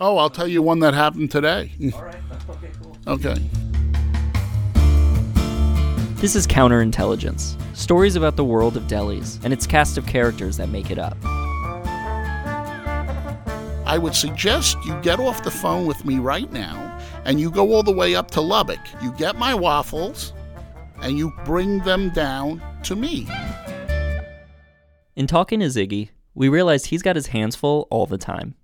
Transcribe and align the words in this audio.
Oh, 0.00 0.18
I'll 0.18 0.30
tell 0.30 0.48
you 0.48 0.60
one 0.60 0.80
that 0.80 0.92
happened 0.92 1.30
today. 1.30 1.72
All 1.94 2.02
right. 2.02 2.16
Okay, 2.50 2.70
cool. 2.82 2.96
Okay. 3.06 3.34
This 6.16 6.34
is 6.36 6.46
Counterintelligence 6.46 7.56
stories 7.76 8.16
about 8.16 8.36
the 8.36 8.44
world 8.44 8.76
of 8.76 8.82
delis 8.84 9.42
and 9.44 9.52
its 9.52 9.66
cast 9.66 9.96
of 9.96 10.06
characters 10.06 10.56
that 10.58 10.68
make 10.68 10.90
it 10.90 10.98
up. 10.98 11.16
I 13.86 13.98
would 13.98 14.14
suggest 14.14 14.76
you 14.84 15.00
get 15.00 15.20
off 15.20 15.42
the 15.42 15.50
phone 15.50 15.86
with 15.86 16.04
me 16.04 16.18
right 16.18 16.50
now 16.52 16.98
and 17.24 17.40
you 17.40 17.50
go 17.50 17.72
all 17.72 17.82
the 17.82 17.92
way 17.92 18.14
up 18.14 18.30
to 18.32 18.40
Lubbock. 18.40 18.80
You 19.02 19.12
get 19.12 19.36
my 19.36 19.54
waffles 19.54 20.32
and 21.02 21.16
you 21.16 21.32
bring 21.44 21.78
them 21.80 22.10
down 22.10 22.62
to 22.84 22.96
me. 22.96 23.26
In 25.16 25.26
talking 25.26 25.60
to 25.60 25.66
Ziggy, 25.66 26.10
we 26.34 26.48
realized 26.48 26.86
he's 26.86 27.02
got 27.02 27.16
his 27.16 27.28
hands 27.28 27.56
full 27.56 27.86
all 27.90 28.06
the 28.06 28.18
time. 28.18 28.54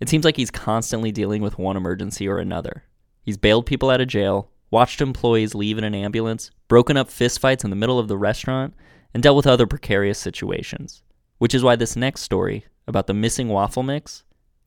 It 0.00 0.08
seems 0.08 0.24
like 0.24 0.36
he's 0.36 0.50
constantly 0.50 1.10
dealing 1.10 1.42
with 1.42 1.58
one 1.58 1.76
emergency 1.76 2.28
or 2.28 2.38
another. 2.38 2.84
He's 3.22 3.36
bailed 3.36 3.66
people 3.66 3.90
out 3.90 4.00
of 4.00 4.08
jail, 4.08 4.50
watched 4.70 5.00
employees 5.00 5.54
leave 5.54 5.78
in 5.78 5.84
an 5.84 5.94
ambulance, 5.94 6.50
broken 6.68 6.96
up 6.96 7.08
fistfights 7.08 7.64
in 7.64 7.70
the 7.70 7.76
middle 7.76 7.98
of 7.98 8.08
the 8.08 8.16
restaurant, 8.16 8.74
and 9.12 9.22
dealt 9.22 9.36
with 9.36 9.46
other 9.46 9.66
precarious 9.66 10.18
situations. 10.18 11.02
Which 11.38 11.54
is 11.54 11.62
why 11.62 11.76
this 11.76 11.96
next 11.96 12.22
story 12.22 12.64
about 12.86 13.06
the 13.06 13.14
missing 13.14 13.48
waffle 13.48 13.82
mix 13.82 14.24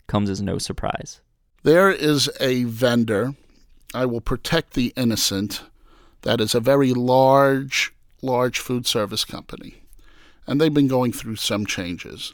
comes 0.08 0.30
as 0.30 0.42
no 0.42 0.58
surprise. 0.58 1.22
There 1.64 1.92
is 1.92 2.30
a 2.40 2.66
vendor, 2.66 3.36
I 3.94 4.06
will 4.06 4.22
protect 4.22 4.74
the 4.74 4.94
innocent, 4.96 5.64
that 6.24 6.42
is 6.42 6.54
a 6.54 6.60
very 6.60 6.94
large, 6.94 7.94
large 8.22 8.60
food 8.60 8.86
service 8.86 9.26
company. 9.26 9.84
And 10.46 10.60
they've 10.60 10.74
been 10.74 10.88
going 10.88 11.14
through 11.14 11.38
some 11.38 11.66
changes. 11.66 12.34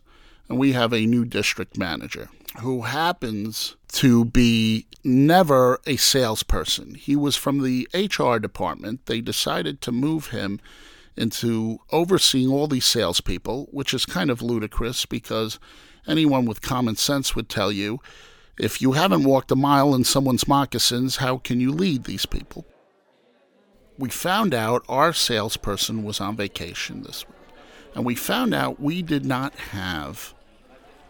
And 0.49 0.57
we 0.57 0.71
have 0.71 0.93
a 0.93 1.05
new 1.05 1.25
district 1.25 1.77
manager 1.77 2.29
who 2.59 2.81
happens 2.81 3.75
to 3.89 4.25
be 4.25 4.87
never 5.03 5.79
a 5.85 5.95
salesperson. 5.95 6.95
He 6.95 7.15
was 7.15 7.35
from 7.35 7.61
the 7.61 7.87
HR 7.93 8.37
department. 8.37 9.05
They 9.05 9.21
decided 9.21 9.81
to 9.81 9.91
move 9.91 10.27
him 10.27 10.59
into 11.15 11.79
overseeing 11.91 12.49
all 12.49 12.67
these 12.67 12.85
salespeople, 12.85 13.69
which 13.71 13.93
is 13.93 14.05
kind 14.05 14.29
of 14.29 14.41
ludicrous 14.41 15.05
because 15.05 15.59
anyone 16.07 16.45
with 16.45 16.61
common 16.61 16.95
sense 16.95 17.35
would 17.35 17.49
tell 17.49 17.71
you 17.71 17.99
if 18.57 18.81
you 18.81 18.93
haven't 18.93 19.23
walked 19.23 19.51
a 19.51 19.55
mile 19.55 19.93
in 19.93 20.03
someone's 20.03 20.47
moccasins, 20.47 21.17
how 21.17 21.37
can 21.37 21.61
you 21.61 21.71
lead 21.71 22.03
these 22.05 22.25
people? 22.25 22.65
We 23.99 24.09
found 24.09 24.53
out 24.53 24.83
our 24.87 25.13
salesperson 25.13 26.03
was 26.03 26.19
on 26.19 26.35
vacation 26.35 27.03
this 27.03 27.27
week, 27.27 27.37
and 27.95 28.05
we 28.05 28.15
found 28.15 28.53
out 28.53 28.79
we 28.79 29.01
did 29.01 29.25
not 29.25 29.53
have 29.55 30.33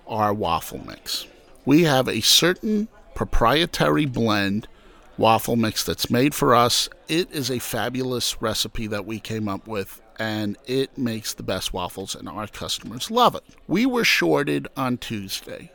our 0.08 0.34
waffle 0.34 0.86
mix. 0.86 1.28
We 1.68 1.84
have 1.84 2.08
a 2.08 2.22
certain 2.22 2.88
proprietary 3.14 4.06
blend 4.06 4.70
waffle 5.18 5.58
mix 5.58 5.84
that's 5.84 6.10
made 6.10 6.34
for 6.34 6.56
us. 6.56 6.88
It 7.10 7.30
is 7.34 7.52
a 7.52 7.60
fabulous 7.60 8.42
recipe 8.42 8.88
that 8.88 9.06
we 9.06 9.20
came 9.20 9.50
up 9.50 9.68
with, 9.68 10.02
and 10.18 10.56
it 10.66 10.98
makes 10.98 11.34
the 11.34 11.44
best 11.44 11.74
waffles, 11.74 12.16
and 12.16 12.30
our 12.30 12.48
customers 12.48 13.12
love 13.12 13.36
it. 13.36 13.44
We 13.68 13.86
were 13.86 14.06
shorted 14.06 14.70
on 14.78 14.98
Tuesday. 14.98 15.74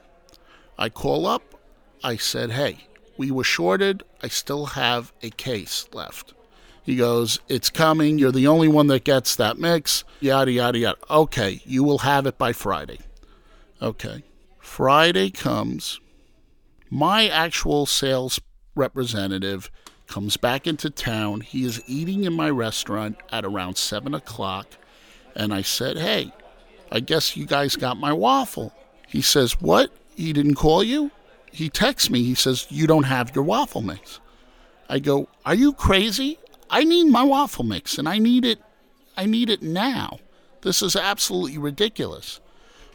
I 0.78 0.88
call 0.88 1.26
up, 1.26 1.42
I 2.02 2.16
said, 2.16 2.52
Hey, 2.52 2.86
we 3.18 3.30
were 3.30 3.44
shorted. 3.44 4.02
I 4.22 4.28
still 4.28 4.64
have 4.64 5.12
a 5.20 5.28
case 5.28 5.90
left. 5.92 6.32
He 6.82 6.96
goes, 6.96 7.38
It's 7.50 7.68
coming. 7.68 8.16
You're 8.16 8.32
the 8.32 8.46
only 8.46 8.68
one 8.68 8.86
that 8.86 9.04
gets 9.04 9.36
that 9.36 9.58
mix. 9.58 10.04
Yada, 10.20 10.52
yada, 10.52 10.78
yada. 10.78 10.98
Okay, 11.10 11.60
you 11.66 11.84
will 11.84 11.98
have 11.98 12.26
it 12.26 12.38
by 12.38 12.54
Friday. 12.54 13.00
Okay. 13.82 14.24
Friday 14.72 15.28
comes. 15.28 16.00
My 16.88 17.28
actual 17.28 17.84
sales 17.84 18.40
representative 18.74 19.70
comes 20.06 20.38
back 20.38 20.66
into 20.66 20.88
town. 20.88 21.42
He 21.42 21.66
is 21.66 21.82
eating 21.86 22.24
in 22.24 22.32
my 22.32 22.48
restaurant 22.48 23.18
at 23.30 23.44
around 23.44 23.76
7 23.76 24.14
o'clock. 24.14 24.66
And 25.36 25.52
I 25.52 25.60
said, 25.60 25.98
Hey, 25.98 26.32
I 26.90 27.00
guess 27.00 27.36
you 27.36 27.44
guys 27.44 27.76
got 27.76 27.98
my 27.98 28.14
waffle. 28.14 28.72
He 29.06 29.20
says, 29.20 29.60
What? 29.60 29.92
He 30.16 30.32
didn't 30.32 30.54
call 30.54 30.82
you? 30.82 31.10
He 31.52 31.68
texts 31.68 32.08
me. 32.08 32.22
He 32.24 32.34
says, 32.34 32.66
You 32.70 32.86
don't 32.86 33.02
have 33.02 33.34
your 33.34 33.44
waffle 33.44 33.82
mix. 33.82 34.20
I 34.88 35.00
go, 35.00 35.28
Are 35.44 35.54
you 35.54 35.74
crazy? 35.74 36.38
I 36.70 36.84
need 36.84 37.10
my 37.10 37.24
waffle 37.24 37.64
mix 37.64 37.98
and 37.98 38.08
I 38.08 38.16
need 38.16 38.46
it 38.46 38.58
I 39.18 39.26
need 39.26 39.50
it 39.50 39.60
now. 39.60 40.18
This 40.62 40.80
is 40.80 40.96
absolutely 40.96 41.58
ridiculous. 41.58 42.40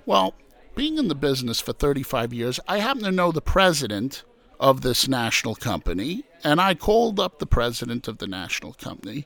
Well, 0.07 0.33
being 0.77 0.99
in 0.99 1.07
the 1.07 1.15
business 1.15 1.59
for 1.59 1.73
35 1.73 2.31
years, 2.31 2.59
I 2.67 2.77
happen 2.77 3.01
to 3.01 3.11
know 3.11 3.31
the 3.31 3.41
president 3.41 4.23
of 4.59 4.81
this 4.81 5.07
national 5.07 5.55
company, 5.55 6.23
and 6.43 6.61
I 6.61 6.75
called 6.75 7.19
up 7.19 7.39
the 7.39 7.47
president 7.47 8.07
of 8.07 8.19
the 8.19 8.27
national 8.27 8.73
company. 8.73 9.25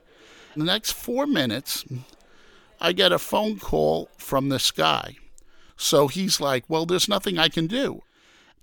In 0.56 0.60
the 0.60 0.72
next 0.72 0.92
four 0.92 1.26
minutes, 1.26 1.84
I 2.80 2.92
get 2.92 3.12
a 3.12 3.18
phone 3.18 3.58
call 3.58 4.08
from 4.16 4.48
this 4.48 4.70
guy. 4.70 5.16
So 5.76 6.08
he's 6.08 6.40
like, 6.40 6.64
Well, 6.68 6.86
there's 6.86 7.08
nothing 7.08 7.38
I 7.38 7.50
can 7.50 7.66
do. 7.66 8.02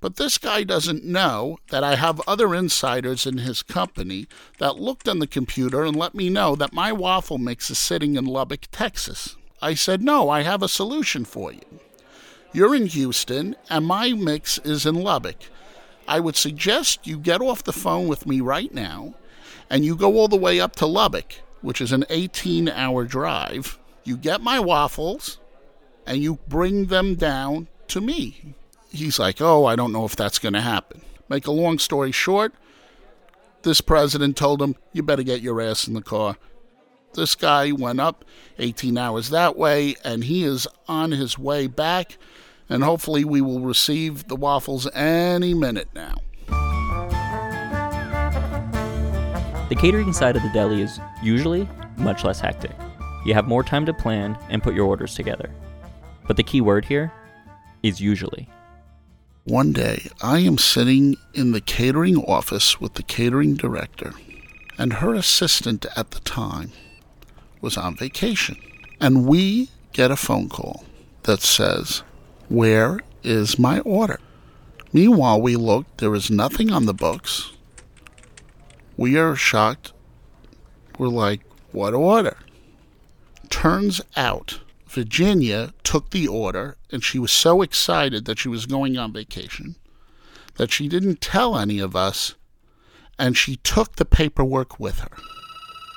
But 0.02 0.16
this 0.16 0.40
guy 0.40 0.64
doesn't 0.64 1.06
know 1.06 1.60
that 1.70 1.84
I 1.84 1.94
have 1.94 2.22
other 2.26 2.56
insiders 2.56 3.28
in 3.28 3.38
his 3.38 3.62
company 3.62 4.28
that 4.58 4.80
looked 4.80 5.08
on 5.08 5.20
the 5.20 5.28
computer 5.28 5.84
and 5.84 5.96
let 5.96 6.16
me 6.16 6.30
know 6.30 6.56
that 6.56 6.74
my 6.74 6.92
waffle 6.92 7.38
mix 7.38 7.70
is 7.70 7.78
sitting 7.78 8.16
in 8.16 8.26
Lubbock, 8.26 8.68
Texas. 8.72 9.36
I 9.62 9.76
said, 9.76 10.02
No, 10.02 10.30
I 10.30 10.42
have 10.42 10.64
a 10.64 10.68
solution 10.68 11.24
for 11.24 11.54
you. 11.54 11.80
You're 12.52 12.76
in 12.76 12.88
Houston, 12.88 13.56
and 13.70 13.86
my 13.86 14.14
mix 14.14 14.58
is 14.60 14.86
in 14.86 14.96
Lubbock. 14.96 15.38
I 16.08 16.20
would 16.20 16.36
suggest 16.36 17.06
you 17.06 17.20
get 17.20 17.42
off 17.42 17.64
the 17.64 17.72
phone 17.72 18.08
with 18.08 18.26
me 18.26 18.42
right 18.42 18.74
now 18.74 19.14
and 19.70 19.86
you 19.86 19.96
go 19.96 20.18
all 20.18 20.28
the 20.28 20.36
way 20.36 20.60
up 20.60 20.76
to 20.78 20.88
Lubbock, 20.88 21.36
which 21.62 21.82
is 21.82 21.92
an 21.92 22.06
18 22.10 22.68
hour 22.68 23.06
drive. 23.06 23.78
You 24.04 24.18
get 24.18 24.42
my 24.42 24.60
waffles 24.60 25.38
and 26.08 26.18
you 26.18 26.40
bring 26.48 26.88
them 26.88 27.14
down 27.14 27.68
to 27.90 28.02
me. 28.02 28.56
He's 28.90 29.20
like, 29.20 29.40
Oh, 29.40 29.66
I 29.66 29.76
don't 29.76 29.92
know 29.92 30.06
if 30.06 30.16
that's 30.16 30.40
going 30.40 30.54
to 30.54 30.62
happen. 30.62 31.02
Make 31.30 31.46
a 31.46 31.52
long 31.52 31.78
story 31.78 32.12
short, 32.12 32.54
this 33.62 33.82
president 33.82 34.36
told 34.36 34.62
him, 34.62 34.76
You 34.94 35.04
better 35.04 35.22
get 35.22 35.42
your 35.42 35.62
ass 35.62 35.88
in 35.88 35.94
the 35.94 36.02
car. 36.02 36.38
This 37.14 37.36
guy 37.36 37.72
went 37.72 38.00
up 38.00 38.24
18 38.60 38.98
hours 38.98 39.30
that 39.30 39.58
way, 39.58 39.96
and 40.04 40.24
he 40.24 40.44
is 40.44 40.68
on 40.88 41.12
his 41.12 41.38
way 41.38 41.68
back. 41.68 42.18
And 42.70 42.84
hopefully, 42.84 43.26
we 43.26 43.42
will 43.42 43.62
receive 43.62 44.28
the 44.28 44.36
waffles 44.36 44.88
any 44.94 45.54
minute 45.54 45.90
now. 45.96 46.16
The 49.70 49.76
catering 49.76 50.14
side 50.14 50.36
of 50.36 50.44
the 50.44 50.50
deli 50.54 50.82
is 50.82 51.00
usually 51.22 51.68
much 51.98 52.24
less 52.24 52.40
hectic. 52.40 52.72
You 53.26 53.34
have 53.34 53.48
more 53.48 53.64
time 53.64 53.86
to 53.86 53.94
plan 53.94 54.38
and 54.50 54.64
put 54.64 54.76
your 54.76 54.86
orders 54.86 55.16
together. 55.16 55.50
But 56.28 56.38
the 56.38 56.44
key 56.44 56.62
word 56.62 56.86
here 56.86 57.12
is 57.82 58.00
usually. 58.00 58.48
One 59.46 59.74
day, 59.74 60.08
I 60.22 60.40
am 60.40 60.58
sitting 60.58 61.16
in 61.34 61.54
the 61.54 61.62
catering 61.62 62.18
office 62.18 62.80
with 62.80 62.94
the 62.94 63.04
catering 63.04 63.56
director, 63.56 64.14
and 64.78 64.94
her 64.94 65.16
assistant 65.16 65.86
at 65.96 66.12
the 66.12 66.20
time 66.20 66.72
was 67.62 67.78
on 67.78 67.96
vacation. 67.96 68.58
And 69.00 69.26
we 69.26 69.70
get 69.94 70.12
a 70.12 70.16
phone 70.16 70.50
call 70.50 70.86
that 71.24 71.42
says, 71.42 72.04
Where 72.48 73.00
is 73.24 73.60
my 73.60 73.80
order? 73.82 74.20
Meanwhile, 74.92 75.42
we 75.42 75.56
look, 75.56 75.86
there 75.98 76.16
is 76.16 76.32
nothing 76.32 76.72
on 76.72 76.86
the 76.86 76.94
books. 76.94 77.52
We 78.98 79.18
are 79.18 79.36
shocked. 79.36 79.94
We're 80.98 81.08
like, 81.08 81.42
What 81.72 81.94
order? 81.94 82.38
Turns 83.50 84.02
out, 84.16 84.60
Virginia 84.88 85.74
took 85.84 86.10
the 86.10 86.28
order, 86.28 86.78
and 86.92 87.04
she 87.04 87.20
was 87.20 87.32
so 87.32 87.62
excited 87.62 88.26
that 88.26 88.40
she 88.40 88.50
was 88.50 88.66
going 88.66 88.98
on 88.98 89.14
vacation 89.14 89.76
that 90.60 90.72
she 90.74 90.90
didn't 90.90 91.22
tell 91.22 91.58
any 91.58 91.80
of 91.80 91.96
us, 91.96 92.36
and 93.18 93.38
she 93.38 93.56
took 93.56 93.96
the 93.96 94.04
paperwork 94.04 94.78
with 94.78 95.00
her. 95.00 95.18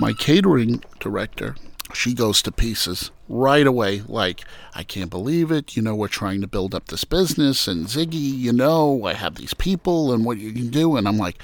My 0.02 0.12
catering 0.12 0.82
director, 0.98 1.54
she 1.94 2.12
goes 2.12 2.42
to 2.42 2.50
pieces 2.50 3.12
right 3.28 3.64
away. 3.64 4.02
Like, 4.08 4.40
I 4.74 4.82
can't 4.82 5.10
believe 5.10 5.52
it. 5.52 5.76
You 5.76 5.82
know, 5.82 5.94
we're 5.94 6.08
trying 6.08 6.40
to 6.40 6.48
build 6.48 6.74
up 6.74 6.88
this 6.88 7.04
business, 7.04 7.68
and 7.68 7.86
Ziggy, 7.86 8.14
you 8.36 8.52
know, 8.52 9.04
I 9.04 9.12
have 9.12 9.36
these 9.36 9.54
people 9.54 10.12
and 10.12 10.24
what 10.24 10.38
you 10.38 10.50
can 10.50 10.70
do. 10.70 10.96
And 10.96 11.06
I'm 11.06 11.18
like, 11.18 11.40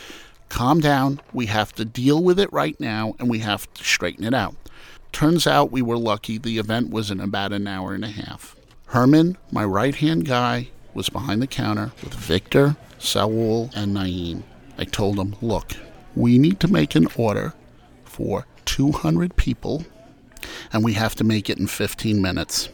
calm 0.48 0.80
down. 0.80 1.20
We 1.32 1.46
have 1.46 1.72
to 1.74 1.84
deal 1.84 2.20
with 2.20 2.40
it 2.40 2.52
right 2.52 2.78
now, 2.80 3.14
and 3.20 3.30
we 3.30 3.38
have 3.38 3.72
to 3.74 3.84
straighten 3.84 4.24
it 4.24 4.34
out. 4.34 4.56
Turns 5.12 5.46
out 5.46 5.70
we 5.70 5.80
were 5.80 5.96
lucky. 5.96 6.36
The 6.36 6.58
event 6.58 6.90
was 6.90 7.12
in 7.12 7.20
about 7.20 7.52
an 7.52 7.68
hour 7.68 7.94
and 7.94 8.04
a 8.04 8.08
half. 8.08 8.56
Herman, 8.86 9.38
my 9.52 9.64
right 9.64 9.94
hand 9.94 10.26
guy, 10.26 10.70
was 10.94 11.08
behind 11.08 11.42
the 11.42 11.46
counter 11.46 11.92
with 12.02 12.12
Victor, 12.12 12.76
Saul, 12.98 13.70
and 13.76 13.96
Naeem. 13.96 14.42
I 14.76 14.82
told 14.82 15.16
him, 15.16 15.36
look, 15.40 15.74
we 16.16 16.38
need 16.38 16.58
to 16.58 16.66
make 16.66 16.96
an 16.96 17.06
order 17.14 17.54
for 18.04 18.46
200 18.78 19.34
people, 19.34 19.84
and 20.72 20.84
we 20.84 20.92
have 20.92 21.16
to 21.16 21.24
make 21.24 21.50
it 21.50 21.58
in 21.58 21.66
15 21.66 22.22
minutes. 22.22 22.68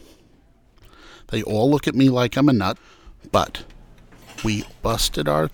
They 1.29 1.41
all 1.41 1.67
look 1.71 1.87
at 1.87 1.95
me 1.95 2.09
like 2.09 2.37
I'm 2.37 2.47
a 2.47 2.53
nut, 2.53 2.77
but 3.31 3.63
We 4.43 4.63
busted 4.81 5.27
our 5.27 5.49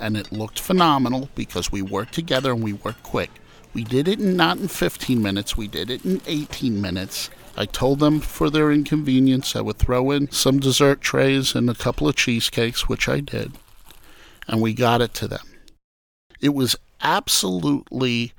and 0.00 0.16
it 0.16 0.32
looked 0.32 0.58
phenomenal 0.58 1.28
because 1.34 1.70
we 1.70 1.82
worked 1.82 2.14
together 2.14 2.52
and 2.52 2.62
we 2.62 2.72
worked 2.72 3.02
quick. 3.02 3.30
We 3.72 3.84
did 3.84 4.08
it 4.08 4.20
in, 4.20 4.36
not 4.36 4.58
in 4.58 4.68
15 4.68 5.20
minutes, 5.20 5.56
we 5.56 5.68
did 5.68 5.90
it 5.90 6.04
in 6.04 6.20
18 6.26 6.80
minutes. 6.80 7.28
I 7.56 7.66
told 7.66 8.00
them 8.00 8.20
for 8.20 8.50
their 8.50 8.72
inconvenience 8.72 9.54
I 9.54 9.60
would 9.60 9.78
throw 9.78 10.10
in 10.10 10.30
some 10.30 10.58
dessert 10.58 11.00
trays 11.00 11.54
and 11.54 11.68
a 11.68 11.74
couple 11.74 12.08
of 12.08 12.16
cheesecakes, 12.16 12.88
which 12.88 13.08
I 13.08 13.20
did, 13.20 13.52
and 14.48 14.60
we 14.60 14.72
got 14.74 15.00
it 15.00 15.14
to 15.14 15.28
them. 15.28 15.46
It 16.40 16.54
was 16.54 16.76
absolutely 17.02 18.32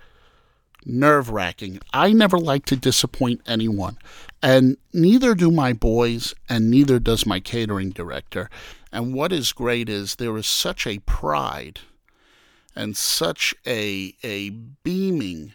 nerve 0.85 1.29
wracking. 1.29 1.79
I 1.93 2.13
never 2.13 2.37
like 2.37 2.65
to 2.65 2.75
disappoint 2.75 3.41
anyone, 3.45 3.97
and 4.41 4.77
neither 4.93 5.35
do 5.35 5.51
my 5.51 5.73
boys, 5.73 6.33
and 6.47 6.69
neither 6.69 6.99
does 6.99 7.25
my 7.25 7.39
catering 7.39 7.89
director. 7.89 8.49
And 8.91 9.13
what 9.13 9.33
is 9.33 9.51
great 9.51 9.89
is 9.89 10.15
there 10.15 10.37
is 10.37 10.47
such 10.47 10.87
a 10.87 10.99
pride 10.99 11.79
and 12.75 12.95
such 12.95 13.55
a 13.65 14.15
a 14.23 14.49
beaming 14.49 15.53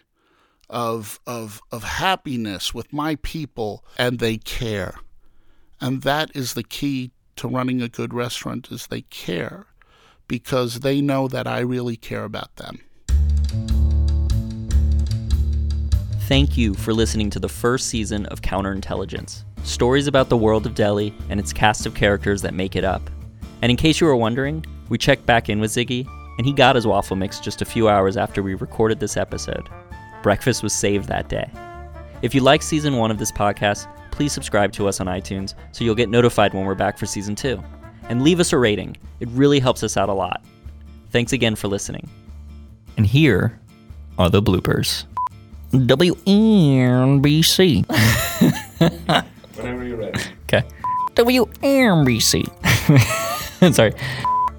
of 0.69 1.19
of 1.27 1.61
of 1.71 1.83
happiness 1.83 2.73
with 2.73 2.91
my 2.93 3.15
people 3.17 3.85
and 3.97 4.19
they 4.19 4.37
care. 4.37 4.95
And 5.79 6.03
that 6.03 6.31
is 6.35 6.53
the 6.53 6.63
key 6.63 7.11
to 7.35 7.47
running 7.47 7.81
a 7.81 7.89
good 7.89 8.13
restaurant 8.13 8.71
is 8.71 8.87
they 8.87 9.01
care 9.01 9.67
because 10.27 10.79
they 10.79 11.01
know 11.01 11.27
that 11.27 11.47
I 11.47 11.59
really 11.59 11.97
care 11.97 12.23
about 12.23 12.55
them. 12.55 12.79
Thank 16.31 16.55
you 16.55 16.73
for 16.75 16.93
listening 16.93 17.29
to 17.31 17.39
the 17.39 17.49
first 17.49 17.89
season 17.89 18.25
of 18.27 18.41
Counterintelligence. 18.41 19.43
Stories 19.65 20.07
about 20.07 20.29
the 20.29 20.37
world 20.37 20.65
of 20.65 20.75
deli 20.75 21.13
and 21.27 21.41
its 21.41 21.51
cast 21.51 21.85
of 21.85 21.93
characters 21.93 22.41
that 22.41 22.53
make 22.53 22.77
it 22.77 22.85
up. 22.85 23.01
And 23.61 23.69
in 23.69 23.75
case 23.75 23.99
you 23.99 24.07
were 24.07 24.15
wondering, 24.15 24.65
we 24.87 24.97
checked 24.97 25.25
back 25.25 25.49
in 25.49 25.59
with 25.59 25.71
Ziggy, 25.71 26.07
and 26.37 26.47
he 26.47 26.53
got 26.53 26.77
his 26.77 26.87
waffle 26.87 27.17
mix 27.17 27.41
just 27.41 27.61
a 27.61 27.65
few 27.65 27.89
hours 27.89 28.15
after 28.15 28.41
we 28.41 28.53
recorded 28.53 29.01
this 29.01 29.17
episode. 29.17 29.67
Breakfast 30.23 30.63
was 30.63 30.71
saved 30.71 31.09
that 31.09 31.27
day. 31.27 31.51
If 32.21 32.33
you 32.33 32.39
like 32.39 32.61
season 32.61 32.95
one 32.95 33.11
of 33.11 33.19
this 33.19 33.33
podcast, 33.33 33.93
please 34.11 34.31
subscribe 34.31 34.71
to 34.71 34.87
us 34.87 35.01
on 35.01 35.07
iTunes 35.07 35.53
so 35.73 35.83
you'll 35.83 35.95
get 35.95 36.07
notified 36.07 36.53
when 36.53 36.63
we're 36.63 36.75
back 36.75 36.97
for 36.97 37.07
season 37.07 37.35
two. 37.35 37.61
And 38.07 38.23
leave 38.23 38.39
us 38.39 38.53
a 38.53 38.57
rating, 38.57 38.95
it 39.19 39.27
really 39.31 39.59
helps 39.59 39.83
us 39.83 39.97
out 39.97 40.07
a 40.07 40.13
lot. 40.13 40.45
Thanks 41.09 41.33
again 41.33 41.57
for 41.57 41.67
listening. 41.67 42.09
And 42.95 43.05
here 43.05 43.59
are 44.17 44.29
the 44.29 44.41
bloopers. 44.41 45.03
WNBC. 45.71 47.85
Whenever 49.55 49.83
you're 49.85 49.97
ready. 49.97 50.19
Okay. 50.43 50.63
WNBC. 51.15 52.45
Sorry. 53.75 53.93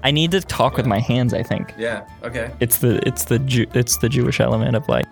I 0.03 0.11
need 0.11 0.31
to 0.31 0.41
talk 0.41 0.75
with 0.75 0.85
my 0.85 0.99
hands, 0.99 1.33
I 1.33 1.43
think. 1.43 1.73
Yeah. 1.77 2.05
Okay. 2.23 2.51
It's 2.59 2.79
the 2.79 2.99
it's 3.07 3.25
the 3.25 3.39
Jew, 3.39 3.65
it's 3.73 3.97
the 3.97 4.09
Jewish 4.09 4.39
element 4.39 4.75
of 4.75 4.87
like 4.89 5.05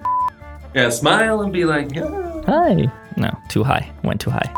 Yeah. 0.73 0.89
Smile 0.89 1.41
and 1.41 1.53
be 1.53 1.65
like, 1.65 1.93
yeah. 1.95 2.41
hi. 2.45 2.91
No, 3.17 3.31
too 3.49 3.63
high. 3.63 3.89
Went 4.03 4.21
too 4.21 4.31
high. 4.31 4.51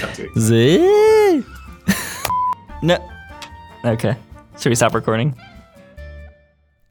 Cut 0.00 0.14
to 0.14 0.26
it. 0.26 0.38
Z. 0.38 1.44
no. 2.82 2.98
Okay. 3.84 4.16
Should 4.58 4.70
we 4.70 4.74
stop 4.74 4.94
recording? 4.94 5.36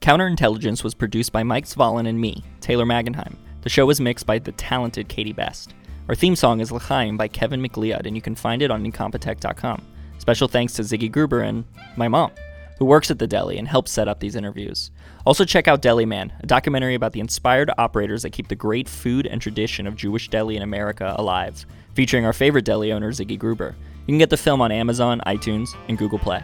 Counterintelligence 0.01 0.83
was 0.83 0.93
produced 0.93 1.31
by 1.33 1.43
Mike 1.43 1.65
Svalin 1.65 2.07
and 2.07 2.19
me, 2.21 2.43
Taylor 2.67 2.85
Magenheim. 2.85 3.37
The 3.61 3.69
show 3.69 3.85
was 3.85 4.01
mixed 4.01 4.25
by 4.25 4.39
the 4.39 4.51
talented 4.51 5.07
Katie 5.07 5.31
Best. 5.31 5.73
Our 6.09 6.15
theme 6.15 6.35
song 6.35 6.59
is 6.59 6.69
L'chaim 6.69 7.15
by 7.15 7.29
Kevin 7.29 7.61
MacLeod, 7.61 8.05
and 8.05 8.13
you 8.13 8.21
can 8.21 8.35
find 8.35 8.61
it 8.61 8.69
on 8.69 8.83
incompetech.com. 8.83 9.81
Special 10.17 10.49
thanks 10.49 10.73
to 10.73 10.81
Ziggy 10.81 11.09
Gruber 11.09 11.39
and 11.39 11.63
my 11.95 12.09
mom, 12.09 12.31
who 12.77 12.83
works 12.83 13.09
at 13.09 13.19
the 13.19 13.25
deli 13.25 13.57
and 13.57 13.69
helps 13.69 13.93
set 13.93 14.09
up 14.09 14.19
these 14.19 14.35
interviews. 14.35 14.91
Also, 15.25 15.45
check 15.45 15.69
out 15.69 15.81
Deli 15.81 16.05
Man, 16.05 16.33
a 16.41 16.45
documentary 16.45 16.95
about 16.95 17.13
the 17.13 17.21
inspired 17.21 17.71
operators 17.77 18.23
that 18.23 18.33
keep 18.33 18.49
the 18.49 18.55
great 18.55 18.89
food 18.89 19.25
and 19.25 19.41
tradition 19.41 19.87
of 19.87 19.95
Jewish 19.95 20.27
deli 20.27 20.57
in 20.57 20.61
America 20.61 21.15
alive, 21.17 21.65
featuring 21.93 22.25
our 22.25 22.33
favorite 22.33 22.65
deli 22.65 22.91
owner, 22.91 23.13
Ziggy 23.13 23.39
Gruber. 23.39 23.77
You 24.01 24.11
can 24.11 24.17
get 24.17 24.29
the 24.29 24.35
film 24.35 24.59
on 24.59 24.73
Amazon, 24.73 25.21
iTunes, 25.25 25.69
and 25.87 25.97
Google 25.97 26.19
Play. 26.19 26.43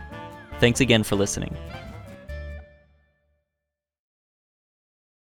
Thanks 0.61 0.79
again 0.79 1.03
for 1.03 1.17
listening. 1.17 1.53